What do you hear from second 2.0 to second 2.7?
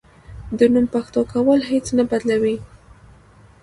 بدلوي.